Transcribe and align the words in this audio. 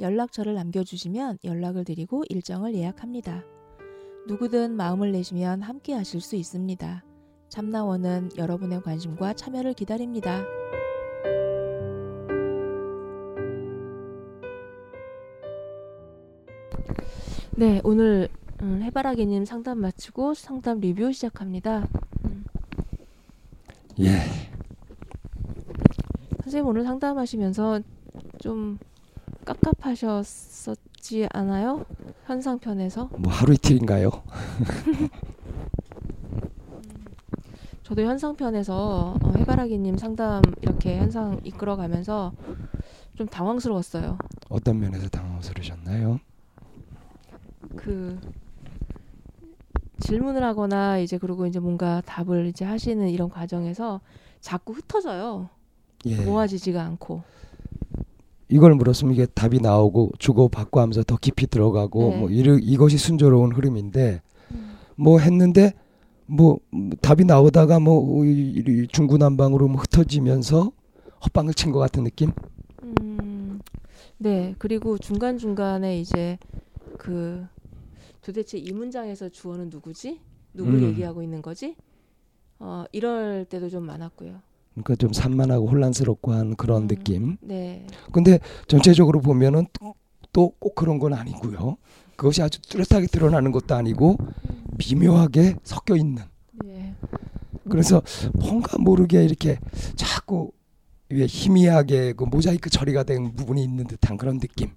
연락처를 0.00 0.54
남겨주시면 0.54 1.38
연락을 1.44 1.84
드리고 1.84 2.24
일정을 2.28 2.74
예약합니다. 2.74 3.44
누구든 4.26 4.76
마음을 4.76 5.12
내시면 5.12 5.62
함께 5.62 5.94
하실 5.94 6.20
수 6.20 6.36
있습니다. 6.36 7.04
참나원은 7.48 8.30
여러분의 8.36 8.82
관심과 8.82 9.34
참여를 9.34 9.74
기다립니다. 9.74 10.44
네, 17.56 17.80
오늘 17.82 18.28
음, 18.62 18.82
해바라기님 18.82 19.44
상담 19.44 19.78
마치고 19.78 20.34
상담 20.34 20.78
리뷰 20.78 21.12
시작합니다. 21.12 21.88
음. 22.24 22.44
예. 23.98 24.18
선생님 26.44 26.68
오늘 26.68 26.84
상담하시면서 26.84 27.80
좀 28.38 28.78
깝깝하셨었지 29.48 31.26
않아요? 31.32 31.84
현상편에서? 32.26 33.08
뭐 33.16 33.32
하루 33.32 33.54
이틀인가요? 33.54 34.10
저도 37.82 38.02
현상편에서 38.02 39.16
어, 39.22 39.32
해바라기님 39.38 39.96
상담 39.96 40.42
이렇게 40.60 40.98
현상 40.98 41.40
이끌어가면서 41.44 42.32
좀 43.14 43.26
당황스러웠어요. 43.26 44.18
어떤 44.50 44.78
면에서 44.78 45.08
당황스러우셨나요? 45.08 46.20
그 47.74 48.20
질문을 50.00 50.44
하거나 50.44 50.98
이제 50.98 51.16
그리고 51.16 51.46
이제 51.46 51.58
뭔가 51.58 52.02
답을 52.02 52.46
이제 52.46 52.66
하시는 52.66 53.08
이런 53.08 53.30
과정에서 53.30 54.02
자꾸 54.42 54.74
흩어져요. 54.74 55.48
예. 56.04 56.22
모아지지가 56.22 56.82
않고. 56.82 57.22
이걸 58.48 58.74
물었으면 58.74 59.14
이게 59.14 59.26
답이 59.26 59.60
나오고 59.60 60.12
주고 60.18 60.48
받고 60.48 60.80
하면서 60.80 61.02
더 61.02 61.16
깊이 61.16 61.46
들어가고 61.46 62.10
네. 62.10 62.18
뭐 62.18 62.30
이르, 62.30 62.58
이것이 62.60 62.96
순조로운 62.98 63.52
흐름인데 63.52 64.22
음. 64.52 64.76
뭐 64.96 65.18
했는데 65.18 65.74
뭐 66.26 66.58
음, 66.74 66.90
답이 67.00 67.24
나오다가 67.24 67.78
뭐 67.78 68.24
중구난방으로 68.90 69.68
뭐 69.68 69.80
흩어지면서 69.80 70.72
헛방을 71.24 71.54
친 71.54 71.72
것 71.72 71.78
같은 71.78 72.04
느낌? 72.04 72.32
음, 72.82 73.60
네. 74.18 74.54
그리고 74.58 74.98
중간 74.98 75.36
중간에 75.38 75.98
이제 76.00 76.38
그 76.96 77.46
도대체 78.22 78.56
이 78.58 78.72
문장에서 78.72 79.28
주어는 79.28 79.68
누구지? 79.70 80.20
누굴 80.54 80.74
음. 80.74 80.82
얘기하고 80.84 81.22
있는 81.22 81.42
거지? 81.42 81.76
어, 82.60 82.84
이럴 82.92 83.44
때도 83.44 83.68
좀 83.68 83.84
많았고요. 83.84 84.40
그러니까 84.82 84.96
좀 84.96 85.12
산만하고 85.12 85.68
혼란스럽고 85.68 86.32
한 86.32 86.56
그런 86.56 86.82
음. 86.82 86.88
느낌. 86.88 87.36
네. 87.40 87.86
근데 88.12 88.38
전체적으로 88.66 89.20
보면은 89.20 89.66
또 90.32 90.52
꼭 90.60 90.74
그런 90.74 90.98
건 90.98 91.14
아니고요. 91.14 91.76
그것이 92.16 92.42
아주 92.42 92.60
뚜렷하게 92.62 93.06
드러나는 93.08 93.50
것도 93.52 93.74
아니고 93.74 94.16
미묘하게 94.78 95.56
섞여 95.64 95.96
있는. 95.96 96.22
네. 96.64 96.94
그래서 97.68 98.02
뭔가 98.34 98.78
모르게 98.78 99.24
이렇게 99.24 99.58
자꾸 99.96 100.52
위에 101.10 101.26
희미하게 101.26 102.12
그 102.12 102.24
모자이크 102.24 102.70
처리가 102.70 103.02
된 103.04 103.34
부분이 103.34 103.62
있는 103.62 103.86
듯한 103.86 104.16
그런 104.16 104.38
느낌. 104.38 104.70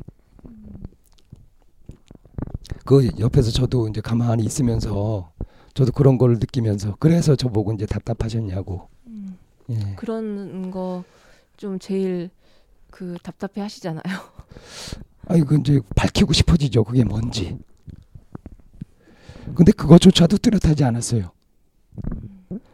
그 2.85 3.09
옆에서 3.19 3.51
저도 3.51 3.87
이제 3.89 4.01
가만히 4.01 4.43
있으면서 4.45 5.31
저도 5.73 5.91
그런 5.91 6.17
걸 6.17 6.33
느끼면서 6.33 6.95
그래서 6.99 7.35
저보고 7.35 7.73
이제 7.73 7.85
답답하셨냐고. 7.85 8.87
음, 9.69 9.75
예. 9.75 9.95
그런 9.95 10.71
거 10.71 11.03
좀 11.57 11.77
제일 11.77 12.31
그 12.89 13.17
답답해 13.21 13.61
하시잖아요. 13.61 14.01
아니 15.27 15.43
그 15.45 15.57
이제 15.59 15.79
밝히고 15.95 16.33
싶어지죠. 16.33 16.83
그게 16.83 17.03
뭔지. 17.03 17.55
근데 19.53 19.71
그것조차도 19.71 20.37
뚜렷하지 20.39 20.83
않았어요. 20.83 21.31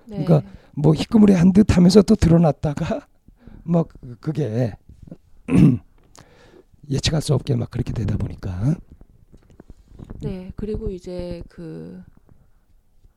네. 0.05 0.23
그러니까 0.25 0.41
뭐 0.73 0.93
희끄무리 0.93 1.33
한 1.33 1.51
듯 1.51 1.75
하면서 1.75 2.01
또 2.01 2.15
드러났다가 2.15 3.05
막 3.63 3.89
그게 4.21 4.73
예측할 6.89 7.21
수 7.21 7.33
없게 7.33 7.55
막 7.55 7.69
그렇게 7.69 7.91
되다 7.91 8.15
보니까 8.17 8.75
네, 10.21 10.51
그리고 10.55 10.89
이제 10.91 11.43
그 11.49 12.01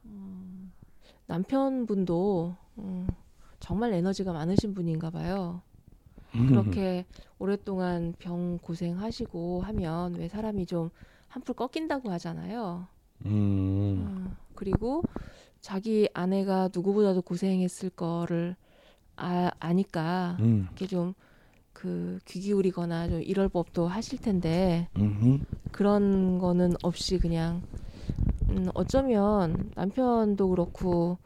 음, 0.05 0.73
남편분도 1.27 2.57
음, 2.79 3.07
정말 3.71 3.93
에너지가 3.93 4.33
많으신 4.33 4.75
분인가 4.75 5.11
봐요. 5.11 5.63
음. 6.35 6.49
그렇게 6.49 7.05
오랫동안 7.39 8.15
병 8.19 8.59
고생하시고 8.59 9.63
하면 9.63 10.15
왜 10.17 10.27
사람이 10.27 10.67
좀 10.67 10.91
한풀 11.29 11.55
꺾인다고 11.55 12.11
하잖아요. 12.11 12.89
음. 13.27 13.31
음, 13.31 14.37
그리고 14.57 15.05
자기 15.61 16.09
아내가 16.15 16.69
누구보다도 16.75 17.23
고생했을 17.23 17.91
거를 17.91 18.57
아, 19.15 19.53
아니까 19.61 20.37
음. 20.41 20.65
이렇게 20.67 20.87
좀 20.89 21.15
그 21.73 22.19
귀 22.25 22.41
기울이거나 22.41 23.09
좀 23.09 23.23
이럴 23.23 23.49
법도 23.49 23.87
하실 23.87 24.19
텐데 24.21 24.89
음. 24.99 25.45
그런 25.71 26.39
거는 26.41 26.75
없이 26.83 27.19
그냥 27.21 27.63
음, 28.51 28.69
어쩌면 28.75 29.71
남편도 29.77 30.49
그렇고 30.49 31.19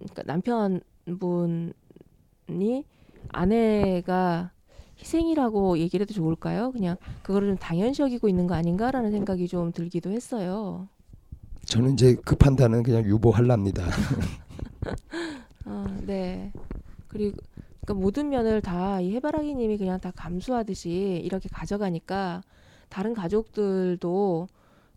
그러니까 0.00 0.24
남편분 0.26 1.72
이 2.48 2.84
아내가 3.28 4.52
희생이라고 4.98 5.78
얘기를 5.78 6.04
해도 6.04 6.14
좋을까요? 6.14 6.70
그냥 6.72 6.96
그거를 7.22 7.48
좀 7.48 7.56
당연시 7.58 8.02
여기고 8.02 8.28
있는 8.28 8.46
거 8.46 8.54
아닌가라는 8.54 9.10
생각이 9.10 9.48
좀 9.48 9.72
들기도 9.72 10.10
했어요. 10.10 10.88
저는 11.66 11.94
이제 11.94 12.16
그 12.24 12.36
판단은 12.36 12.82
그냥 12.82 13.04
유보할랍니다. 13.04 13.84
어, 15.64 15.84
네. 16.06 16.52
그리고 17.08 17.36
그러니까 17.84 17.94
모든 18.02 18.28
면을 18.30 18.60
다 18.60 19.00
이 19.00 19.14
해바라기님이 19.14 19.78
그냥 19.78 20.00
다 20.00 20.10
감수하듯이 20.14 21.20
이렇게 21.24 21.48
가져가니까 21.50 22.42
다른 22.88 23.14
가족들도 23.14 24.48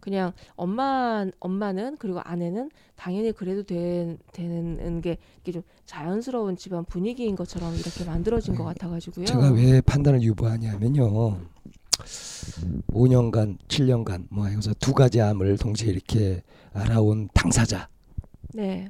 그냥 0.08 0.32
엄마 0.56 1.26
엄마는 1.42 1.98
그리고 1.98 2.22
아내는 2.22 2.72
당연히 2.96 3.34
그래도 3.34 3.64
된, 3.64 4.18
되는 4.32 5.02
게 5.02 5.18
이게 5.42 5.52
좀 5.52 5.64
자연스러운 5.86 6.56
집안 6.56 6.86
분위기인 6.86 7.36
것처럼 7.36 7.76
이렇게 7.76 8.06
만들어진 8.06 8.56
것 8.56 8.64
같아가지고요. 8.64 9.26
제가 9.26 9.52
왜 9.52 9.82
판단을 9.82 10.22
유보하냐면요. 10.22 11.42
5년간, 12.88 13.58
7년간 13.68 14.28
뭐 14.30 14.46
해서 14.46 14.74
두 14.80 14.94
가지 14.94 15.20
암을 15.20 15.58
동시에 15.58 15.92
이렇게 15.92 16.42
알아온 16.72 17.28
당사자. 17.34 17.90
네, 18.54 18.90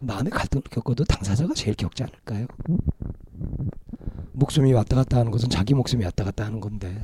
마음의 0.00 0.30
갈등을 0.30 0.64
겪어도 0.70 1.04
당사자가 1.04 1.54
제일 1.54 1.74
겪지 1.74 2.02
않을까요? 2.02 2.46
목숨이 4.32 4.74
왔다 4.74 4.96
갔다 4.96 5.20
하는 5.20 5.32
것은 5.32 5.48
자기 5.48 5.72
목숨이 5.72 6.04
왔다 6.04 6.24
갔다 6.24 6.44
하는 6.44 6.60
건데. 6.60 7.02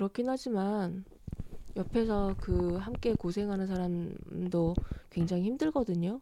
음, 0.00 0.06
그렇긴 0.08 0.30
하지만 0.30 1.04
옆에서 1.76 2.34
그 2.40 2.76
함께 2.76 3.14
고생하는 3.14 3.66
사람도 3.66 4.74
굉장히 5.10 5.42
힘들거든요. 5.42 6.20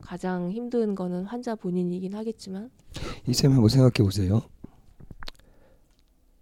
가장 0.00 0.50
힘든 0.50 0.94
거는 0.94 1.24
환자 1.24 1.54
본인이긴 1.54 2.14
하겠지만 2.14 2.70
이쌤 3.26 3.52
한번 3.52 3.68
생각해 3.68 4.02
보세요. 4.02 4.40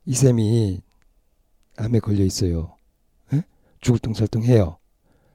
이쌤이 0.06 0.80
암에 1.76 1.98
걸려 1.98 2.24
있어요. 2.24 2.76
예? 3.32 3.42
죽을 3.80 3.98
둥살둥 3.98 4.44
해요. 4.44 4.78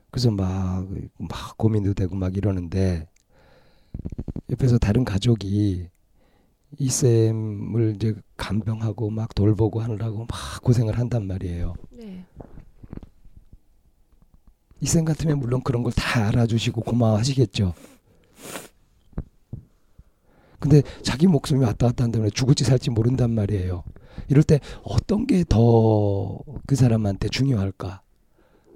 그래서 0.09 0.31
막, 0.31 0.87
막 1.17 1.57
고민도 1.57 1.95
되고 1.95 2.15
막 2.15 2.35
이러는데 2.37 3.07
옆에서 4.49 4.77
다른 4.77 5.03
가족이 5.03 5.89
이 6.79 6.89
쌤을 6.89 7.95
이제 7.95 8.15
간병하고 8.37 9.09
막 9.09 9.33
돌보고 9.35 9.81
하느라고 9.81 10.19
막 10.19 10.61
고생을 10.63 10.97
한단 10.97 11.27
말이에요. 11.27 11.73
네, 11.91 12.25
이쌤 14.79 15.05
같으면 15.05 15.39
물론 15.39 15.61
그런 15.63 15.83
걸 15.83 15.91
다 15.95 16.27
알아주시고 16.27 16.81
고마워하시겠죠. 16.81 17.73
근데 20.59 20.81
자기 21.03 21.27
목숨이 21.27 21.63
왔다 21.63 21.87
갔다 21.87 22.03
한다면 22.03 22.29
죽을지 22.33 22.63
살지 22.63 22.89
모른단 22.91 23.31
말이에요. 23.31 23.83
이럴 24.29 24.43
때 24.43 24.59
어떤 24.83 25.27
게 25.27 25.43
더 25.43 26.43
그 26.65 26.75
사람한테 26.75 27.29
중요할까? 27.29 28.01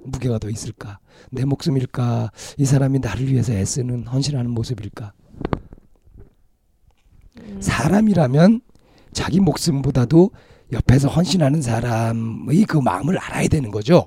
무게가 0.06 0.40
더 0.40 0.50
있을까? 0.50 1.00
내 1.32 1.46
목숨일까? 1.46 2.32
이 2.58 2.66
사람이 2.66 3.00
나를 3.00 3.28
위해서 3.28 3.54
애쓰는 3.54 4.08
헌신하는 4.08 4.50
모습일까? 4.52 5.14
음, 7.40 7.62
사람이라면 7.62 8.62
자기 9.14 9.40
목숨보다도 9.40 10.32
옆에서 10.72 11.10
헌신하는 11.10 11.62
사람의 11.62 12.64
그 12.64 12.78
마음을 12.78 13.18
알아야 13.18 13.48
되는 13.48 13.72
거죠. 13.72 14.06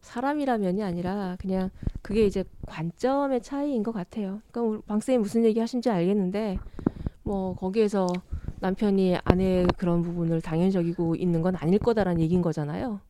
사람이라면이 0.00 0.82
아니라 0.82 1.36
그냥 1.38 1.70
그게 2.02 2.26
이제 2.26 2.44
관점의 2.66 3.42
차이인 3.42 3.82
것 3.82 3.92
같아요. 3.92 4.40
그러니까 4.50 4.60
우리 4.62 4.80
방 4.86 5.00
쌤이 5.00 5.18
무슨 5.18 5.44
얘기 5.44 5.58
하신지 5.60 5.90
알겠는데 5.90 6.58
뭐 7.22 7.54
거기에서 7.54 8.06
남편이 8.60 9.16
아내의 9.24 9.66
그런 9.76 10.02
부분을 10.02 10.40
당연히 10.40 10.74
여기고 10.74 11.14
있는 11.16 11.42
건 11.42 11.56
아닐 11.56 11.78
거다라는 11.78 12.20
얘기인 12.20 12.42
거잖아요. 12.42 13.00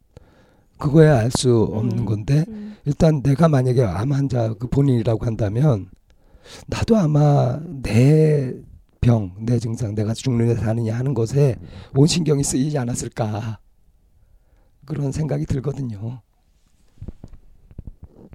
그거야 0.78 1.18
알 1.18 1.30
수 1.30 1.62
없는 1.72 2.00
음. 2.00 2.04
건데 2.04 2.44
음. 2.48 2.76
일단 2.84 3.22
내가 3.22 3.48
만약에 3.48 3.84
암 3.84 4.12
환자 4.12 4.54
그 4.54 4.66
본인이라고 4.68 5.24
한다면 5.26 5.88
나도 6.66 6.96
아마 6.96 7.60
내 7.82 8.52
병, 9.02 9.32
내 9.40 9.58
증상, 9.58 9.96
내가 9.96 10.14
죽느냐 10.14 10.54
사느냐 10.54 10.96
하는 10.96 11.12
것에 11.12 11.56
온 11.96 12.06
신경이 12.06 12.44
쓰이지 12.44 12.78
않았을까 12.78 13.58
그런 14.86 15.10
생각이 15.10 15.44
들거든요. 15.44 16.20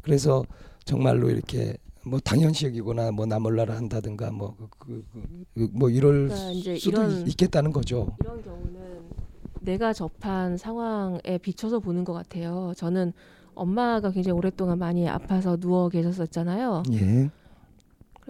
그래서 0.03 0.43
정말로 0.83 1.29
이렇게 1.29 1.77
뭐 2.05 2.19
당연시 2.19 2.65
여기거나 2.65 3.11
뭐 3.11 3.25
나몰라라 3.25 3.77
한다든가 3.77 4.29
뭐그그뭐 4.31 5.89
이럴 5.89 6.27
그러니까 6.27 6.79
수도 6.79 6.89
이런 7.01 7.11
있- 7.21 7.27
있겠다는 7.29 7.71
거죠. 7.71 8.15
이런 8.19 8.41
경우는 8.43 9.03
내가 9.61 9.93
접한 9.93 10.57
상황에 10.57 11.37
비춰서 11.41 11.79
보는 11.79 12.03
것 12.03 12.11
같아요. 12.11 12.73
저는 12.75 13.13
엄마가 13.55 14.11
굉장히 14.11 14.37
오랫동안 14.37 14.79
많이 14.79 15.07
아파서 15.07 15.55
누워 15.55 15.87
계셨었잖아요. 15.87 16.83
예. 16.91 17.29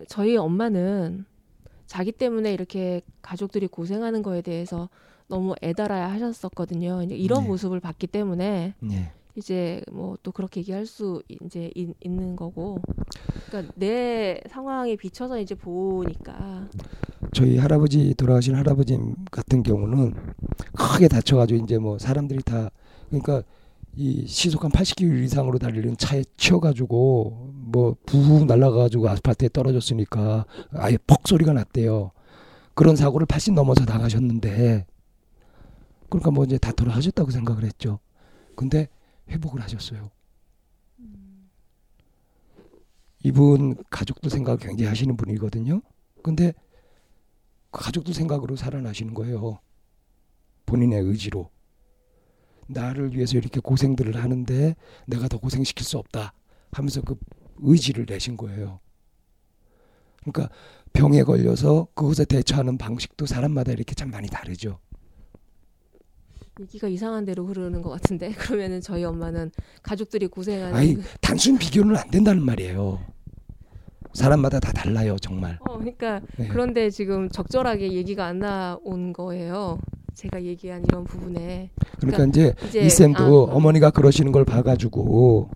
저희 0.07 0.37
엄마는 0.37 1.25
자기 1.87 2.11
때문에 2.11 2.53
이렇게 2.53 3.01
가족들이 3.21 3.67
고생하는 3.67 4.21
거에 4.21 4.41
대해서 4.41 4.89
너무 5.27 5.55
애달아야 5.61 6.11
하셨었거든요. 6.11 7.03
이런 7.09 7.43
네. 7.43 7.47
모습을 7.47 7.79
봤기 7.79 8.07
때문에 8.07 8.75
예. 8.91 9.11
이제 9.35 9.81
뭐 9.91 10.17
또 10.23 10.31
그렇게 10.31 10.59
얘기할 10.59 10.85
수 10.85 11.21
이제 11.29 11.71
있, 11.75 11.89
있는 12.01 12.35
거고. 12.35 12.81
그러니까 13.47 13.73
내 13.75 14.41
상황에 14.49 14.95
비춰서 14.95 15.39
이제 15.39 15.55
보니까 15.55 16.67
저희 17.33 17.57
할아버지 17.57 18.13
돌아가신 18.15 18.55
할아버지 18.55 18.99
같은 19.31 19.63
경우는 19.63 20.13
크게 20.73 21.07
다쳐가지고 21.07 21.63
이제 21.63 21.77
뭐 21.77 21.97
사람들이 21.97 22.43
다 22.43 22.71
그러니까 23.09 23.43
이 23.99 24.27
시속 24.27 24.63
한 24.63 24.69
80km 24.71 25.23
이상으로 25.23 25.57
달리는 25.57 25.97
차에 25.97 26.23
치여가지고 26.37 27.51
뭐 27.51 27.95
부후 28.05 28.45
날아가가지고 28.45 29.09
아스팔트에 29.09 29.49
떨어졌으니까 29.49 30.45
아예 30.71 30.99
퍽 31.07 31.27
소리가 31.27 31.51
났대요. 31.53 32.11
그런 32.75 32.95
사고를 32.95 33.25
80 33.25 33.55
넘어서 33.55 33.85
당하셨는데 33.85 34.85
그러니까 36.09 36.29
뭐 36.29 36.45
이제 36.45 36.59
다 36.59 36.71
돌아가셨다고 36.71 37.31
생각을 37.31 37.63
했죠. 37.63 37.97
근데 38.55 38.87
회복을 39.29 39.61
하셨어요. 39.61 40.11
이분 43.23 43.75
가족도 43.89 44.29
생각을 44.29 44.59
굉장히 44.59 44.89
하시는 44.89 45.17
분이거든요. 45.17 45.81
근데 46.21 46.53
그 47.71 47.81
가족도 47.81 48.13
생각으로 48.13 48.55
살아나시는 48.55 49.15
거예요. 49.15 49.57
본인의 50.67 51.01
의지로. 51.01 51.49
나를 52.67 53.13
위해서 53.15 53.37
이렇게 53.37 53.59
고생들을 53.59 54.15
하는데 54.21 54.75
내가 55.05 55.27
더 55.27 55.37
고생시킬 55.37 55.85
수 55.85 55.97
없다 55.97 56.33
하면서 56.71 57.01
그 57.01 57.15
의지를 57.59 58.05
내신 58.07 58.37
거예요. 58.37 58.79
그러니까 60.23 60.53
병에 60.93 61.23
걸려서 61.23 61.87
그것에 61.93 62.25
대처하는 62.25 62.77
방식도 62.77 63.25
사람마다 63.25 63.71
이렇게 63.71 63.95
참 63.95 64.11
많이 64.11 64.27
다르죠. 64.27 64.79
얘기가 66.59 66.87
이상한 66.87 67.23
대로 67.23 67.45
흐르는 67.45 67.81
것 67.81 67.89
같은데 67.91 68.31
그러면은 68.33 68.81
저희 68.81 69.03
엄마는 69.03 69.51
가족들이 69.83 70.27
고생하는 70.27 70.75
아이 70.75 70.95
그- 70.95 71.03
단순 71.21 71.57
비교는 71.57 71.95
안 71.95 72.09
된다는 72.09 72.43
말이에요. 72.43 72.99
사람마다 74.13 74.59
다 74.59 74.71
달라요, 74.71 75.15
정말. 75.21 75.59
어 75.61 75.77
그러니까 75.77 76.21
네. 76.37 76.47
그런데 76.47 76.89
지금 76.89 77.29
적절하게 77.29 77.93
얘기가 77.93 78.25
안 78.25 78.39
나온 78.39 79.13
거예요. 79.13 79.77
제가 80.17 80.43
얘기한 80.43 80.83
이런 80.83 81.03
부분에 81.03 81.69
그러니까 81.99 82.25
이제 82.25 82.51
이제 82.67 82.81
이 82.81 82.89
쌤도 82.89 83.49
아, 83.51 83.53
어머니가 83.53 83.91
그러시는 83.91 84.31
걸 84.31 84.45
봐가지고 84.45 85.47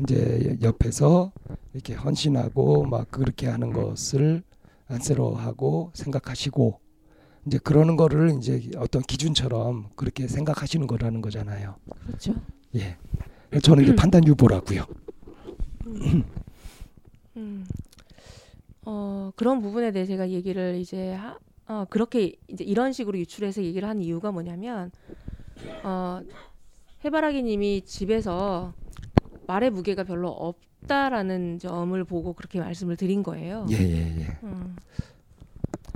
이제 0.00 0.58
옆에서 0.60 1.32
이렇게 1.72 1.94
헌신하고 1.94 2.84
막 2.84 3.10
그렇게 3.10 3.48
하는 3.48 3.72
것을 3.72 4.42
안쓰러워하고 4.88 5.92
생각하시고 5.94 6.78
이제 7.46 7.56
그러는 7.56 7.96
거를 7.96 8.36
이제 8.36 8.60
어떤 8.76 9.00
기준처럼 9.00 9.88
그렇게 9.96 10.28
생각하시는 10.28 10.86
거라는 10.86 11.22
거잖아요. 11.22 11.76
그렇죠. 12.06 12.34
예. 12.76 12.98
저는 13.62 13.84
이제 13.84 13.94
판단 13.94 14.26
유보라고요. 14.26 14.84
음. 17.38 17.64
어 18.84 19.32
그런 19.36 19.62
부분에 19.62 19.90
대해 19.90 20.04
제가 20.04 20.28
얘기를 20.28 20.76
이제 20.76 21.14
하, 21.14 21.38
어 21.72 21.86
그렇게 21.88 22.34
이제 22.48 22.64
이런 22.64 22.92
식으로 22.92 23.18
유출해서 23.18 23.62
얘기를 23.62 23.88
한 23.88 24.02
이유가 24.02 24.30
뭐냐면 24.30 24.90
어 25.82 26.20
해바라기 27.02 27.42
님이 27.42 27.80
집에서 27.86 28.74
말의 29.46 29.70
무게가 29.70 30.04
별로 30.04 30.28
없다라는 30.28 31.58
점을 31.58 32.04
보고 32.04 32.34
그렇게 32.34 32.60
말씀을 32.60 32.96
드린 32.96 33.22
거예요. 33.22 33.66
예, 33.70 33.76
예, 33.76 34.20
예. 34.20 34.38
음, 34.42 34.76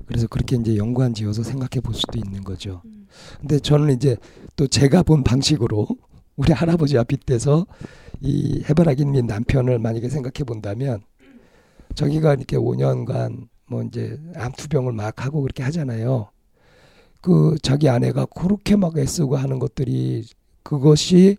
그래서 0.07 0.27
그렇게 0.29 0.57
이제 0.57 0.77
연관 0.77 1.13
지어서 1.13 1.43
생각해 1.43 1.83
볼 1.83 1.95
수도 1.95 2.19
있는 2.19 2.43
거죠. 2.43 2.81
음. 2.87 3.07
근데 3.41 3.59
저는 3.59 3.95
이제 3.95 4.17
또 4.57 4.67
제가 4.67 5.03
본 5.03 5.23
방식으로 5.25 5.87
우리 6.37 6.53
할아버지와 6.55 7.05
빗대서 7.05 7.67
이 8.23 8.65
해바라기 8.67 9.05
님 9.05 9.27
남편을 9.27 9.79
만약에 9.79 10.09
생각해 10.09 10.45
본다면 10.47 11.03
저기가 11.95 12.33
이렇게 12.33 12.57
5년간 12.57 13.49
뭐 13.69 13.83
이제 13.83 14.19
암투병을 14.35 14.93
막 14.93 15.25
하고 15.25 15.43
그렇게 15.43 15.63
하잖아요. 15.65 16.31
그 17.21 17.57
자기 17.63 17.89
아내가 17.89 18.27
그렇게 18.27 18.77
막 18.77 18.97
애쓰고 18.97 19.37
하는 19.37 19.59
것들이 19.59 20.25
그것이 20.63 21.37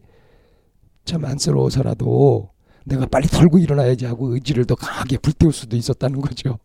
참 1.06 1.24
안쓰러워서라도 1.24 2.50
내가 2.86 3.06
빨리 3.06 3.28
털고 3.28 3.60
일어나야지 3.60 4.06
하고 4.06 4.34
의지를 4.34 4.66
더 4.66 4.76
강하게 4.76 5.18
불태울 5.18 5.54
수도 5.54 5.76
있었다는 5.76 6.22
거죠. 6.22 6.60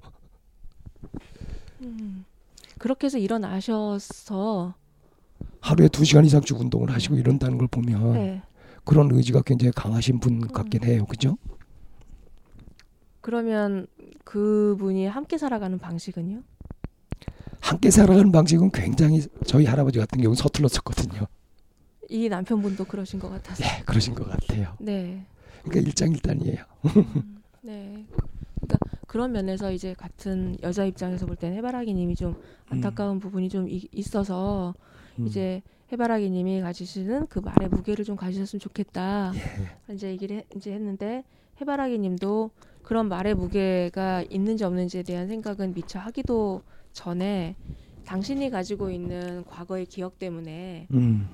음. 1.83 2.25
그렇게 2.79 3.07
해서 3.07 3.19
일어나셔서 3.19 4.75
하루에 5.61 5.89
두 5.89 6.05
시간 6.05 6.25
이상 6.25 6.41
쭉 6.41 6.61
운동을 6.61 6.91
하시고 6.93 7.17
이런다는 7.17 7.59
걸 7.59 7.69
보면 7.69 8.13
네. 8.15 8.43
그런 8.85 9.11
의지가 9.13 9.43
굉장히 9.43 9.73
강하신 9.73 10.19
분 10.19 10.49
같긴 10.49 10.85
해요. 10.85 11.05
그죠? 11.07 11.37
그러면 13.23 13.87
그분이 14.25 15.07
함께 15.07 15.39
살아가는 15.39 15.79
방식은요? 15.79 16.43
함께 17.61 17.91
살아가는 17.91 18.31
방식은 18.33 18.73
굉장히 18.73 19.23
저희 19.47 19.65
할아버지 19.65 19.99
같은 19.99 20.21
경우는 20.21 20.35
서툴렀었거든요. 20.35 21.27
이 22.11 22.29
남편분도 22.29 22.85
그러신 22.85 23.21
것 23.21 23.31
같아서. 23.31 23.65
예, 23.65 23.83
그러신 23.85 24.15
것 24.15 24.29
같아요. 24.29 24.75
네. 24.81 25.25
그러니까 25.63 25.89
일장일단이에요. 25.89 26.65
음, 26.97 27.41
네. 27.63 28.05
그러니까 28.57 28.79
그런 29.07 29.31
면에서 29.33 29.71
이제 29.73 29.95
같은 29.95 30.57
여자 30.63 30.85
입장에서 30.85 31.25
볼 31.27 31.37
때는 31.37 31.57
해바라기님이 31.59 32.17
좀 32.17 32.35
안타까운 32.69 33.21
부분이 33.21 33.49
좀 33.49 33.69
이- 33.69 33.89
있어서 33.93 34.75
음. 35.21 35.27
이제 35.29 35.63
해바라기님이 35.93 36.61
가지시는 36.63 37.29
그 37.29 37.39
말의 37.39 37.69
무게를 37.69 38.05
좀 38.05 38.17
가지셨으면 38.17 38.59
좋겠다. 38.61 39.33
예. 39.89 39.95
이제 39.95 40.09
얘기를 40.11 40.39
해- 40.39 40.47
이제 40.57 40.73
했는데 40.73 41.23
해바라기님도 41.61 42.51
그런 42.83 43.09
말의 43.09 43.35
무게가 43.35 44.23
있는지 44.31 44.65
없는지에 44.65 45.03
대한 45.03 45.29
생각은 45.29 45.75
미처 45.75 45.99
하기도 45.99 46.63
전에 46.93 47.57
당신이 48.05 48.51
가지고 48.51 48.91
있는 48.91 49.45
과거의 49.45 49.87
기억 49.87 50.19
때문에 50.19 50.89
음, 50.93 51.29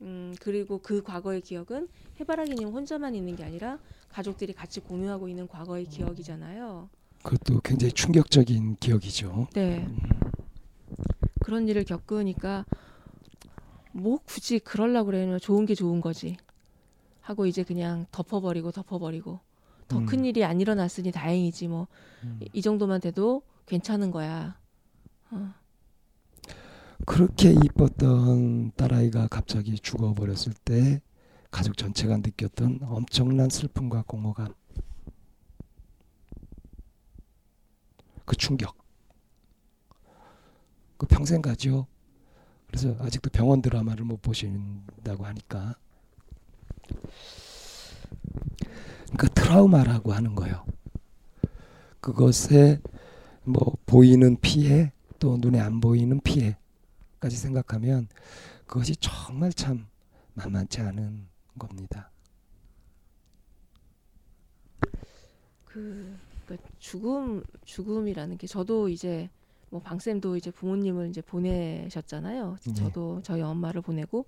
음 0.00 0.34
그리고 0.40 0.78
그 0.78 1.02
과거의 1.02 1.40
기억은 1.40 1.88
해바라기님 2.20 2.68
혼자만 2.68 3.14
있는 3.14 3.36
게 3.36 3.44
아니라 3.44 3.78
가족들이 4.08 4.52
같이 4.52 4.80
공유하고 4.80 5.28
있는 5.28 5.48
과거의 5.48 5.86
기억이잖아요. 5.86 6.88
그것도 7.22 7.60
굉장히 7.60 7.92
충격적인 7.92 8.76
기억이죠. 8.76 9.48
네. 9.54 9.86
그런 11.40 11.68
일을 11.68 11.84
겪으니까 11.84 12.64
뭐 13.92 14.18
굳이 14.24 14.58
그럴라 14.58 15.04
그러면 15.04 15.38
좋은 15.38 15.66
게 15.66 15.74
좋은 15.74 16.00
거지 16.00 16.36
하고 17.20 17.46
이제 17.46 17.62
그냥 17.62 18.06
덮어버리고 18.10 18.72
덮어버리고 18.72 19.40
더 19.92 19.98
음. 19.98 20.06
큰 20.06 20.24
일이 20.24 20.42
안 20.42 20.58
일어났으니 20.60 21.12
다행이지 21.12 21.68
뭐이 21.68 21.86
음. 22.24 22.60
정도만 22.62 23.00
돼도 23.00 23.42
괜찮은 23.66 24.10
거야. 24.10 24.58
어. 25.30 25.54
그렇게 27.04 27.50
이뻤던 27.50 28.72
딸아이가 28.76 29.28
갑자기 29.28 29.78
죽어버렸을 29.78 30.54
때 30.64 31.02
가족 31.50 31.76
전체가 31.76 32.16
느꼈던 32.16 32.80
엄청난 32.84 33.50
슬픔과 33.50 34.04
공허감. 34.06 34.54
그 38.24 38.36
충격. 38.36 38.78
그 40.96 41.06
평생 41.06 41.42
가죠. 41.42 41.86
그래서 42.66 42.96
아직도 43.00 43.28
병원 43.30 43.60
드라마를 43.60 44.06
못 44.06 44.22
보신다고 44.22 45.26
하니까. 45.26 45.74
그러니까 49.12 49.28
트라우마라고 49.28 50.12
하는 50.12 50.34
거예요. 50.34 50.64
그것에 52.00 52.80
뭐 53.44 53.76
보이는 53.86 54.36
피해 54.40 54.92
또 55.18 55.36
눈에 55.36 55.60
안 55.60 55.80
보이는 55.80 56.20
피해까지 56.20 57.36
생각하면 57.36 58.08
그것이 58.66 58.96
정말 58.96 59.52
참 59.52 59.86
만만치 60.34 60.80
않은 60.80 61.26
겁니다. 61.58 62.10
그, 65.64 66.16
그 66.46 66.56
죽음 66.78 67.42
죽음이라는 67.64 68.38
게 68.38 68.46
저도 68.46 68.88
이제 68.88 69.30
뭐 69.70 69.80
방쌤도 69.80 70.36
이제 70.36 70.50
부모님을 70.50 71.08
이제 71.08 71.20
보내셨잖아요. 71.22 72.56
네. 72.66 72.74
저도 72.74 73.20
저희 73.22 73.40
엄마를 73.40 73.80
보내고 73.80 74.26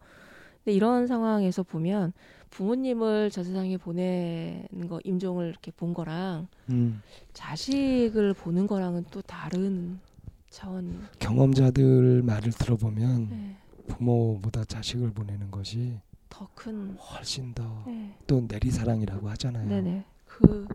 근데 0.65 0.75
이런 0.75 1.07
상황에서 1.07 1.63
보면 1.63 2.13
부모님을 2.51 3.31
저 3.31 3.43
세상에 3.45 3.77
보내는 3.77 4.89
거 4.89 5.01
임종을 5.05 5.49
이렇게 5.49 5.71
본 5.73 5.93
거랑 5.93 6.49
음, 6.71 7.03
자식을 7.33 8.33
보는 8.35 8.67
거랑은 8.67 9.05
또 9.11 9.21
다른 9.23 9.99
차원. 10.51 11.07
경험자들 11.19 12.23
말을 12.23 12.53
들어보면 12.53 13.29
네, 13.29 13.57
부모보다 13.89 14.65
자식을 14.65 15.11
보내는 15.11 15.51
것이 15.51 15.99
더 16.31 16.49
큰 16.55 16.95
훨씬 16.97 17.53
더또 17.55 17.85
네. 17.87 18.47
내리사랑이라고 18.49 19.29
하잖아요. 19.31 19.69
네네 19.69 20.05
그 20.27 20.67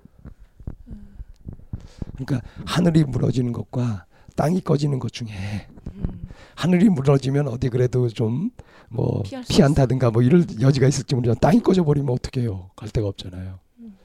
그러니까 2.15 2.41
하늘이 2.65 3.03
무너지는 3.05 3.51
것과 3.53 4.05
땅이 4.39 4.62
꺼지는 4.62 5.00
것 5.00 5.12
중에 5.12 5.29
음, 5.96 6.27
하늘이 6.55 6.89
무너지면 6.89 7.48
어디 7.48 7.69
그래도 7.69 8.08
좀 8.10 8.51
뭐 8.89 9.24
피한다든가 9.48 10.12
뭐 10.12 10.22
이럴 10.22 10.46
여지가 10.60 10.88
있을지 10.88 11.15
모르지만 11.15 11.38
땅이 11.39 11.62
꺼져 11.62 11.84
버리면 11.84 12.10
어떡해요? 12.12 12.72
갈 12.75 12.89
데가 12.89 13.08
없잖아요. 13.08 13.60
음. 13.79 13.98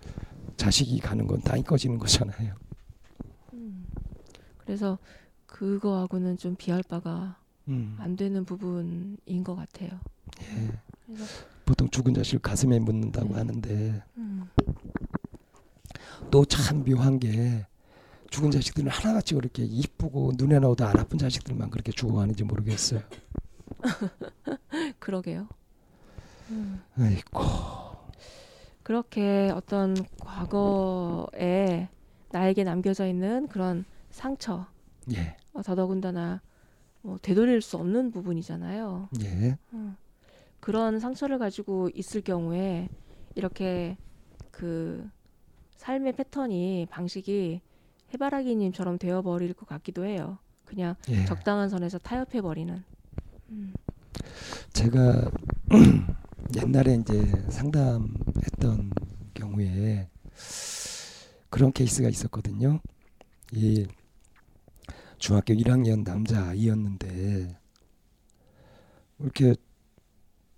자식이 0.56 0.98
가는 1.00 1.26
건 1.26 1.40
땅이 1.40 1.62
꺼지는 1.62 1.98
거잖아요. 1.98 2.54
음. 3.54 3.86
그래서 4.58 4.98
그거하고는 5.46 6.36
좀 6.36 6.54
비할 6.56 6.82
바가 6.82 7.38
음. 7.68 7.96
안 7.98 8.16
되는 8.16 8.44
부분인 8.44 9.42
것 9.42 9.56
같아요. 9.56 9.98
예. 10.42 10.70
그래서 11.06 11.24
보통 11.64 11.88
죽은 11.88 12.12
자식을 12.12 12.40
가슴에 12.40 12.78
묻는다고 12.78 13.28
네. 13.28 13.34
하는데 13.34 14.02
음, 14.18 14.44
또참 16.30 16.84
묘한 16.84 17.18
게 17.18 17.66
죽은 18.34 18.50
자식들은 18.50 18.90
하나같이 18.90 19.34
그렇게 19.34 19.62
이쁘고 19.62 20.32
눈에 20.36 20.58
나오도 20.58 20.84
안 20.84 20.98
아픈 20.98 21.18
자식들만 21.18 21.70
그렇게 21.70 21.92
죽어가는지 21.92 22.42
모르겠어요. 22.42 23.00
그러게요. 24.98 25.46
음. 26.50 26.82
아이고. 26.98 27.40
그렇게 28.82 29.52
어떤 29.54 29.94
과거에 30.18 31.88
나에게 32.32 32.64
남겨져 32.64 33.06
있는 33.06 33.46
그런 33.46 33.84
상처, 34.10 34.66
예. 35.14 35.36
어, 35.52 35.62
더더군다나 35.62 36.42
뭐 37.02 37.18
되돌릴 37.22 37.62
수 37.62 37.76
없는 37.76 38.10
부분이잖아요. 38.10 39.10
예. 39.22 39.56
음. 39.74 39.96
그런 40.58 40.98
상처를 40.98 41.38
가지고 41.38 41.88
있을 41.94 42.20
경우에 42.20 42.88
이렇게 43.36 43.96
그 44.50 45.08
삶의 45.76 46.14
패턴이 46.14 46.88
방식이 46.90 47.60
해바라기님처럼 48.14 48.98
되어버릴 48.98 49.54
것 49.54 49.68
같기도 49.68 50.04
해요. 50.04 50.38
그냥 50.64 50.94
예. 51.08 51.24
적당한 51.24 51.68
선에서 51.68 51.98
타협해버리는. 51.98 52.82
음. 53.50 53.74
제가 54.72 55.30
옛날에 56.56 56.94
이제 56.94 57.20
상담했던 57.50 58.90
경우에 59.34 60.08
그런 61.50 61.72
케이스가 61.72 62.08
있었거든요. 62.08 62.80
이 63.52 63.86
중학교 65.18 65.54
1학년 65.54 66.04
남자 66.04 66.48
아이였는데 66.48 67.56
이렇게 69.20 69.54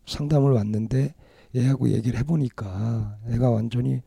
상담을 0.07 0.53
왔는데 0.53 1.15
얘하고 1.55 1.91
얘기를 1.91 2.19
해보니까 2.21 3.19
애가 3.29 3.51
완전히 3.51 4.03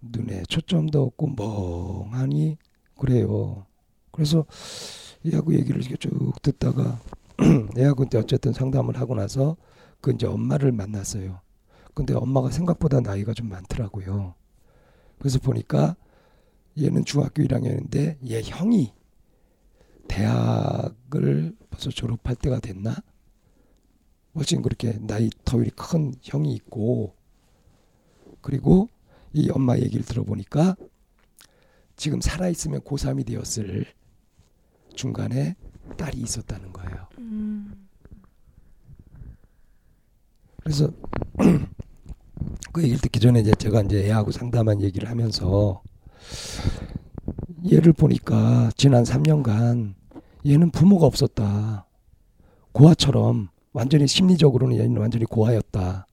눈에 0.00 0.42
초점도 0.48 1.02
없고 1.02 1.34
멍하니 1.36 2.56
그래요. 3.02 3.66
그래서 4.12 4.46
얘하고 5.26 5.54
얘기를 5.54 5.82
쭉 5.82 6.32
듣다가 6.40 7.00
애하고 7.76 8.04
이제 8.04 8.16
어쨌든 8.16 8.52
상담을 8.52 8.96
하고 8.96 9.16
나서 9.16 9.56
그 10.00 10.12
이제 10.12 10.28
엄마를 10.28 10.70
만났어요. 10.70 11.40
근데 11.94 12.14
엄마가 12.14 12.52
생각보다 12.52 13.00
나이가 13.00 13.34
좀 13.34 13.48
많더라고요. 13.48 14.36
그래서 15.18 15.40
보니까 15.40 15.96
얘는 16.80 17.04
중학교 17.04 17.42
1학년인데 17.42 18.18
얘 18.30 18.40
형이 18.40 18.92
대학을 20.06 21.56
벌써 21.70 21.90
졸업할 21.90 22.36
때가 22.36 22.60
됐나? 22.60 22.94
훨씬 24.36 24.62
그렇게 24.62 24.96
나이 25.00 25.28
터울이 25.44 25.70
큰 25.70 26.14
형이 26.22 26.54
있고 26.54 27.16
그리고 28.42 28.88
이 29.32 29.50
엄마 29.50 29.76
얘기를 29.76 30.04
들어보니까 30.04 30.76
지금 32.02 32.20
살아있으면 32.20 32.80
고3이 32.80 33.24
되었을 33.24 33.86
중간에 34.96 35.54
딸이 35.96 36.18
있었다는 36.18 36.72
거예요. 36.72 37.06
음. 37.18 37.86
그래서 40.64 40.90
그 42.72 42.82
얘기를 42.82 43.00
듣기 43.00 43.20
전에 43.20 43.38
이제 43.38 43.54
제가 43.54 43.82
이제 43.82 44.04
애하고 44.04 44.32
상담한 44.32 44.82
얘기를 44.82 45.08
하면서 45.08 45.80
얘를 47.70 47.92
보니까 47.92 48.72
지난 48.76 49.04
3년간 49.04 49.94
얘는 50.44 50.70
부모가 50.72 51.06
없었다. 51.06 51.86
고아처럼 52.72 53.48
완전히 53.72 54.08
심리적으로는 54.08 54.76
얘는 54.76 54.96
완전히 54.96 55.24
고아였다. 55.24 56.08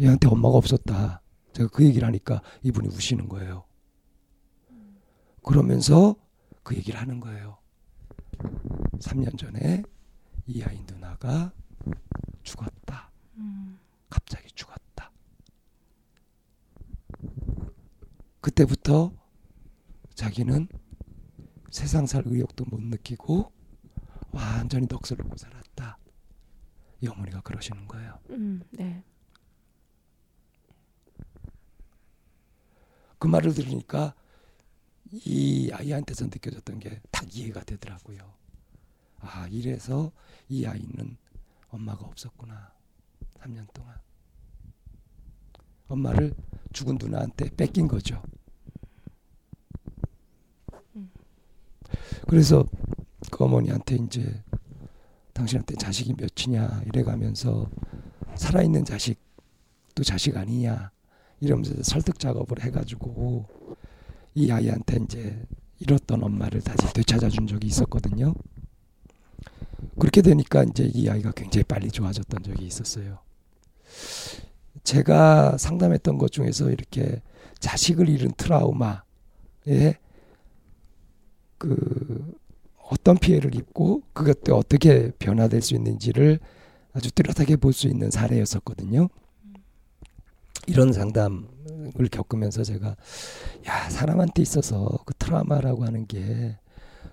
얘한테 0.00 0.26
엄마가 0.26 0.56
없었다. 0.56 1.20
제가 1.52 1.68
그 1.68 1.84
얘기를 1.84 2.06
하니까 2.06 2.40
이분이 2.62 2.88
우시는 2.88 3.28
거예요. 3.28 3.66
그러면서 5.46 6.16
그 6.64 6.74
얘기를 6.74 7.00
하는 7.00 7.20
거예요. 7.20 7.56
3년 8.98 9.38
전에 9.38 9.84
이 10.44 10.60
아이 10.64 10.82
누나가 10.88 11.52
죽었다. 12.42 13.10
음. 13.36 13.78
갑자기 14.10 14.50
죽었다. 14.50 15.12
그때부터 18.40 19.12
자기는 20.14 20.66
세상 21.70 22.06
살 22.06 22.24
의욕도 22.26 22.64
못 22.64 22.82
느끼고 22.82 23.52
완전히 24.32 24.88
넋을 24.88 25.16
놓고 25.16 25.36
살았다. 25.36 25.98
이 27.02 27.06
어머니가 27.06 27.40
그러시는 27.42 27.86
거예요. 27.86 28.18
음. 28.30 28.62
네. 28.72 29.04
그 33.20 33.28
말을 33.28 33.54
들으니까 33.54 34.14
이 35.12 35.70
아이한테서 35.72 36.26
느껴졌던 36.26 36.80
게 36.80 37.00
딱 37.10 37.34
이해가 37.34 37.62
되더라고요. 37.64 38.18
아, 39.20 39.46
이래서 39.50 40.12
이 40.48 40.66
아이는 40.66 41.16
엄마가 41.68 42.04
없었구나. 42.06 42.72
3년 43.40 43.66
동안. 43.72 43.96
엄마를 45.88 46.34
죽은 46.72 46.96
누나한테 47.00 47.50
뺏긴 47.56 47.88
거죠. 47.88 48.22
그래서 52.28 52.64
그 53.30 53.44
어머니한테 53.44 53.96
이제 53.96 54.42
당신한테 55.32 55.76
자식이 55.76 56.14
몇이냐 56.14 56.82
이래가면서 56.86 57.70
살아있는 58.34 58.84
자식도 58.84 60.02
자식 60.04 60.36
아니냐 60.36 60.90
이러면서 61.40 61.82
설득 61.82 62.18
작업을 62.18 62.62
해가지고 62.62 63.46
이 64.36 64.50
아이한테 64.50 64.98
이제 65.02 65.42
잃었던 65.78 66.22
엄마를 66.22 66.60
다시 66.60 66.92
되찾아 66.92 67.30
준 67.30 67.46
적이 67.46 67.68
있었거든요. 67.68 68.34
그렇게 69.98 70.20
되니까 70.20 70.62
이제 70.62 70.84
이 70.92 71.08
아이가 71.08 71.32
굉장히 71.32 71.64
빨리 71.64 71.90
좋아졌던 71.90 72.42
적이 72.42 72.66
있었어요. 72.66 73.18
제가 74.84 75.56
상담했던 75.56 76.18
것 76.18 76.30
중에서 76.30 76.70
이렇게 76.70 77.22
자식을 77.60 78.10
잃은 78.10 78.32
트라우마에 78.36 79.94
그 81.56 82.34
어떤 82.90 83.16
피해를 83.16 83.54
입고 83.54 84.02
그것도 84.12 84.54
어떻게 84.54 85.12
변화될 85.12 85.62
수 85.62 85.74
있는지를 85.74 86.40
아주 86.92 87.10
뚜렷하게 87.10 87.56
볼 87.56 87.72
수 87.72 87.88
있는 87.88 88.10
사례였었거든요. 88.10 89.08
이런 90.66 90.92
상담 90.92 91.48
을 91.98 92.08
겪으면서 92.08 92.64
제가 92.64 92.96
야 93.66 93.88
사람한테 93.90 94.42
있어서 94.42 94.98
그 95.06 95.14
트라우마라고 95.14 95.84
하는 95.84 96.06
게 96.06 96.58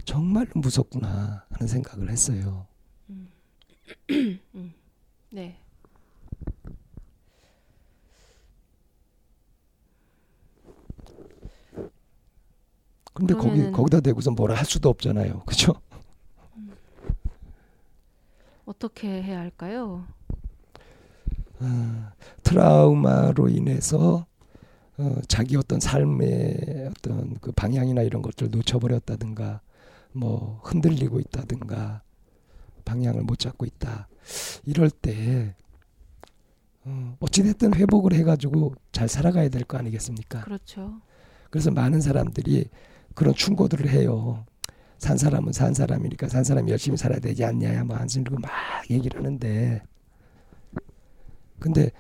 정말 0.06 0.48
무섭구나 0.56 1.46
하는 1.50 1.68
생각을 1.68 2.10
했어요. 2.10 2.65
음. 3.10 3.30
음. 4.56 4.74
네. 5.32 5.58
근데 13.13 13.34
거기 13.36 13.62
그러면은- 13.62 13.72
거기다 13.72 14.00
대고서 14.01 14.32
뭐라 14.32 14.56
할 14.56 14.65
수도 14.65 14.89
없잖아요. 14.89 15.44
그죠? 15.46 15.74
어떻게 18.65 19.22
해야 19.22 19.39
할까요? 19.39 20.06
아, 21.60 22.13
트라우마로 22.44 23.50
인해서 23.50 24.25
어, 24.98 25.16
자기 25.28 25.56
어떤 25.58 25.80
삶의 25.80 26.90
어떤 26.92 27.36
그 27.42 27.52
방향이나 27.52 28.02
이런 28.04 28.22
것들 28.22 28.50
놓쳐버렸다든가 28.52 29.62
뭐 30.14 30.62
흔들리고 30.64 31.20
있다든가 31.20 32.02
방향을 32.86 33.24
못 33.24 33.40
잡고 33.40 33.66
있다 33.66 34.08
이럴 34.66 34.90
때 34.92 35.56
어, 36.86 37.18
어찌됐든 37.20 37.74
회복을 37.76 38.14
해가지고 38.14 38.76
잘 38.92 39.08
살아가야 39.08 39.50
될 39.50 39.64
거 39.64 39.78
아니겠습니까? 39.78 40.42
그렇죠. 40.42 41.02
그래서 41.50 41.72
많은 41.72 42.02
사람들이 42.02 42.70
그런 43.16 43.34
충고들을 43.34 43.90
해요. 43.90 44.46
산 45.00 45.18
사람은 45.18 45.54
산 45.54 45.74
사람이니까 45.74 46.30
산 46.30 46.44
사람이 46.44 46.72
열심히 46.72 46.98
살아야 46.98 47.20
되지 47.20 47.44
않냐 47.44 47.84
뭐 47.84 47.98
한숨 47.98 48.24
들고 48.24 48.40
막 48.40 48.52
얘기를 48.90 49.18
하는데 49.20 49.82
근데 51.60 51.92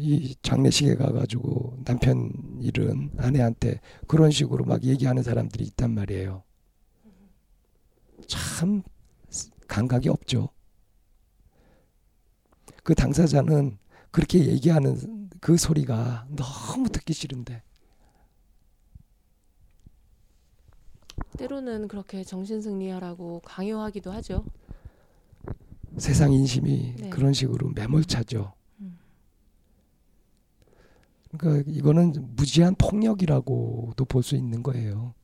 이 0.00 0.36
장례식에 0.42 0.94
가가지고 0.94 1.76
남편 1.84 2.30
일은 2.60 3.10
아내한테 3.18 3.80
그런 4.06 4.30
식으로 4.30 4.64
막 4.64 4.84
얘기하는 4.84 5.24
사람들이 5.24 5.64
있단 5.64 5.92
말이에요. 5.92 6.44
참 8.28 8.82
감각이 9.66 10.08
없죠. 10.08 10.50
그 12.84 12.94
당사자는 12.94 13.78
그렇게 14.12 14.46
얘기하는 14.46 15.28
그 15.40 15.56
소리가 15.56 16.28
너무 16.30 16.88
듣기 16.88 17.12
싫은데 17.12 17.62
때로는 21.36 21.88
그렇게 21.88 22.22
정신승리하라고 22.22 23.40
강요하기도 23.44 24.12
하죠. 24.12 24.44
세상 25.96 26.32
인심이 26.32 26.94
네. 26.96 27.10
그런 27.10 27.32
식으로 27.32 27.70
매몰차죠. 27.70 28.57
음. 31.32 31.38
그러니까 31.38 31.70
이거는 31.70 32.34
무지한 32.36 32.74
폭력이라고도 32.74 34.04
볼 34.04 34.22
수 34.22 34.36
있는 34.36 34.62
거예요. 34.62 35.14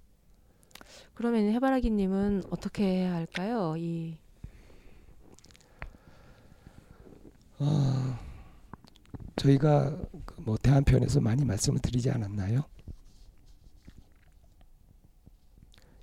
그러면 1.15 1.49
해바라기님은 1.53 2.45
어떻게 2.51 2.85
해야 2.85 3.15
할까요? 3.15 3.77
이 3.77 4.17
아, 7.59 8.19
저희가 9.37 9.97
그뭐 10.25 10.57
대한편에서 10.59 11.21
많이 11.21 11.45
말씀을 11.45 11.79
드리지 11.81 12.11
않았나요? 12.11 12.65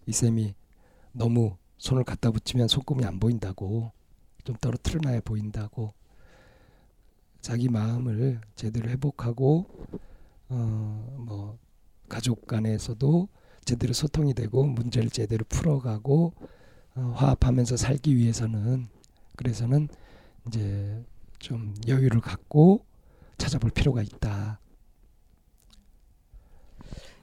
이 0.07 0.11
쌤이 0.13 0.55
너무 1.11 1.57
손을 1.77 2.03
갖다 2.03 2.31
붙이면 2.31 2.67
손금이 2.67 3.05
안 3.05 3.19
보인다고 3.19 3.91
좀 4.43 4.55
떨어뜨려놔야 4.55 5.21
보인다고 5.21 5.93
자기 7.41 7.69
마음을 7.69 8.41
제대로 8.55 8.89
회복하고 8.89 9.65
어 10.49 11.15
뭐 11.17 11.57
가족 12.09 12.47
간에서도 12.47 13.29
제대로 13.65 13.93
소통이 13.93 14.33
되고 14.33 14.65
문제를 14.65 15.09
제대로 15.09 15.45
풀어가고 15.49 16.33
어, 16.95 17.01
화합하면서 17.15 17.77
살기 17.77 18.17
위해서는 18.17 18.89
그래서는 19.37 19.89
이제 20.47 21.03
좀 21.39 21.75
여유를 21.87 22.21
갖고 22.21 22.85
찾아볼 23.37 23.71
필요가 23.71 24.01
있다. 24.03 24.59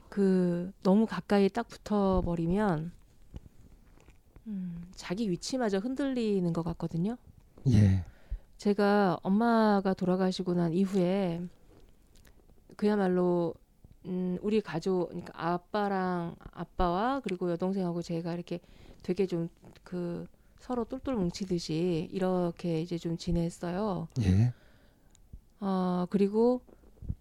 그 0.09 0.71
너무 0.83 1.05
가까이 1.05 1.49
딱 1.49 1.67
붙어 1.67 2.21
버리면 2.25 2.91
음, 4.47 4.91
자기 4.95 5.29
위치마저 5.29 5.77
흔들리는 5.79 6.51
것 6.53 6.63
같거든요. 6.63 7.17
예, 7.67 8.03
제가 8.59 9.17
엄마가 9.23 9.93
돌아가시고 9.95 10.53
난 10.53 10.73
이후에 10.73 11.41
그야말로 12.75 13.55
음, 14.05 14.37
우리 14.41 14.61
가족 14.61 15.07
그러니까 15.07 15.33
아빠랑 15.35 16.35
아빠와 16.51 17.21
그리고 17.21 17.49
여동생하고 17.51 18.01
제가 18.03 18.33
이렇게 18.33 18.59
되게 19.01 19.25
좀 19.25 19.49
그 19.89 20.27
서로 20.59 20.85
똘똘 20.85 21.15
뭉치듯이 21.15 22.07
이렇게 22.11 22.79
이제 22.79 22.99
좀 22.99 23.17
지냈어요. 23.17 24.07
예, 24.21 24.53
어, 25.59 26.05
그리고 26.11 26.61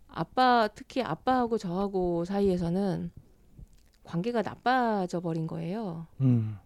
아빠, 0.07 0.68
특히 0.74 1.01
아빠하고 1.01 1.57
저하고 1.57 2.27
사이에서는 2.27 3.11
관계가 4.05 4.42
나빠져 4.42 5.20
버린 5.20 5.46
거예요. 5.46 6.07
음, 6.20 6.59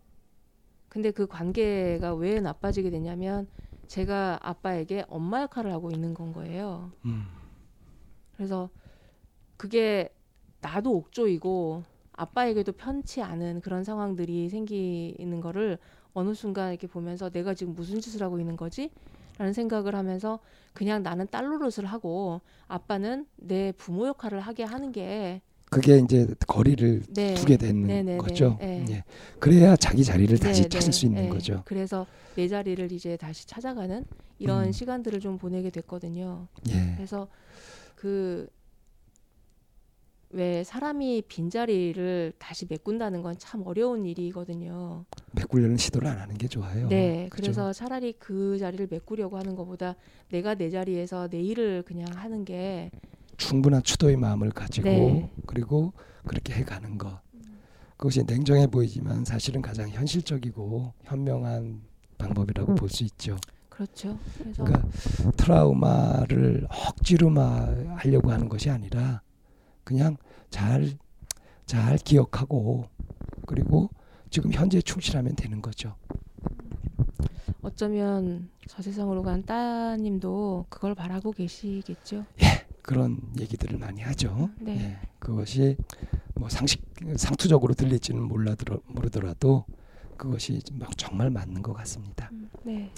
근데 0.89 1.13
그 1.13 1.29
관계가 1.29 2.15
왜 2.15 2.41
나빠지게 2.41 2.91
됐냐면 2.91 3.47
제가 3.93 4.39
아빠에게 4.41 5.05
엄마 5.07 5.43
역할을 5.43 5.71
하고 5.71 5.91
있는 5.91 6.15
건 6.15 6.33
거예요. 6.33 6.91
음, 7.05 7.27
그래서 8.35 8.71
그게 9.59 10.09
나도 10.63 10.97
옥조이고 10.97 11.85
아빠에게도 12.13 12.73
편치 12.73 13.21
않은 13.21 13.61
그런 13.61 13.85
상황들이 13.85 14.49
생기는 14.49 15.43
거를 15.43 15.77
어느 16.15 16.33
순간 16.33 16.71
이렇게 16.71 16.87
보면서 16.87 17.29
내가 17.29 17.53
지금 17.53 17.75
무슨 17.75 18.01
짓을 18.01 18.23
하고 18.23 18.41
있는 18.41 18.57
거지? 18.57 18.91
라는 19.37 19.53
생각을 19.53 19.95
하면서 19.95 20.39
그냥 20.73 21.03
나는 21.03 21.27
딸 21.31 21.45
노릇을 21.45 21.85
하고 21.85 22.41
아빠는 22.69 23.27
내 23.37 23.73
부모 23.73 24.07
역할을 24.07 24.41
하게 24.41 24.65
하는 24.65 24.91
게 24.93 25.43
그게 25.73 25.99
이제 25.99 26.27
거리를 26.47 27.03
네. 27.09 27.35
두게 27.35 27.57
되는 27.57 27.83
네네네. 27.87 28.19
거죠. 28.19 28.59
네. 28.61 28.85
예, 28.91 29.05
그래야 29.39 29.75
자기 29.75 30.05
자리를 30.05 30.37
네, 30.39 30.47
다시 30.47 30.63
네, 30.65 30.69
찾을 30.69 30.93
수 30.93 31.07
있는 31.07 31.23
네. 31.23 31.29
거죠. 31.31 31.63
그래서 31.65 32.07
내 32.37 32.47
자리를 32.47 32.93
이제 32.93 33.17
다시 33.17 33.47
찾아가는 33.47 34.05
이런 34.39 34.67
음. 34.67 34.73
시간들을 34.73 35.21
좀 35.21 35.39
보내게 35.39 35.71
됐거든요. 35.71 36.47
예, 36.69 36.93
그래서 36.97 37.27
그 37.97 38.49
왜 40.35 40.65
사람이 40.65 41.25
빈자리를 41.29 42.33
다시 42.39 42.65
메꾼다는 42.67 43.21
건 43.23 43.35
참 43.39 43.63
어려운 43.67 44.07
일이거든요. 44.07 45.05
메꾸려는 45.33 45.77
시도를 45.77 46.09
안 46.09 46.19
하는 46.21 46.39
게 46.39 46.49
좋아요. 46.49 46.89
네. 46.89 47.29
그죠? 47.31 47.43
그래서 47.43 47.73
차라리 47.75 48.15
그 48.19 48.57
자리를 48.59 48.87
메꾸려고 48.91 49.37
하는 49.37 49.55
것보다 49.55 49.95
내가 50.31 50.55
내 50.55 50.71
자리에서 50.71 51.29
내 51.29 51.43
일을 51.43 51.83
그냥 51.83 52.07
하는 52.15 52.47
게 52.47 52.91
충분한 53.37 53.83
추도의 53.83 54.17
마음을 54.17 54.51
가지고 54.51 54.89
네. 54.89 55.33
그리고 55.47 55.93
그렇게 56.27 56.55
해가는 56.55 56.99
것. 56.99 57.21
그것이 57.97 58.25
냉정해 58.25 58.67
보이지만 58.67 59.25
사실은 59.25 59.63
가장 59.63 59.89
현실적이고 59.89 60.93
현명한 61.05 61.83
방법이라고 62.19 62.75
볼수 62.75 63.05
있죠. 63.05 63.37
그렇죠. 63.69 64.19
그래서 64.39 64.65
그러니까 64.65 64.89
트라우마를 65.37 66.67
억지로 66.69 67.31
막 67.31 67.69
하려고 67.97 68.31
하는 68.31 68.49
것이 68.49 68.71
아니라 68.71 69.23
그냥 69.85 70.17
잘, 70.51 70.99
잘 71.67 71.97
기억하고 71.97 72.87
그리고 73.47 73.89
지금 74.31 74.53
현재에 74.53 74.81
충실하면 74.81 75.37
되는 75.37 75.63
거죠. 75.63 75.95
어쩌면 77.63 78.51
저 78.67 78.83
세상으로 78.83 79.23
간 79.23 79.45
따님도 79.45 80.67
그걸 80.69 80.95
바라고 80.95 81.31
계시겠죠. 81.31 82.25
그런 82.83 83.19
얘기들을 83.39 83.79
많이 83.79 84.01
하죠. 84.03 84.51
네. 84.61 84.77
예, 84.77 85.09
그것이 85.19 85.77
뭐 86.35 86.49
상식 86.49 86.83
상투적으로 87.17 87.75
들릴지는 87.75 88.23
몰라 88.23 88.55
들어 88.55 88.81
모르더라도 88.87 89.65
그것이 90.17 90.61
막 90.73 90.97
정말 90.99 91.31
맞는 91.31 91.63
것 91.63 91.73
같습니다. 91.75 92.29
음, 92.33 92.51
네. 92.65 92.91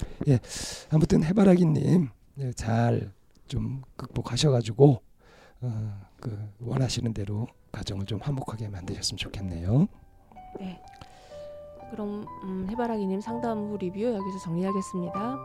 아무튼 0.91 1.23
해바라기님 1.23 2.09
예, 2.39 2.53
잘좀 2.53 3.83
극복하셔가지고 3.97 5.01
어, 5.61 6.01
그 6.21 6.51
원하시는 6.61 7.13
대로 7.15 7.47
가정을 7.73 8.07
좀 8.07 8.21
화목하게 8.21 8.69
만드셨으면 8.69 9.19
좋겠네요. 9.19 9.87
네. 10.59 10.81
그럼 11.91 12.27
음, 12.43 12.67
해바라기님 12.71 13.21
상담 13.21 13.59
후 13.71 13.77
리뷰 13.79 14.03
여기서 14.03 14.39
정리하겠습니다. 14.45 15.37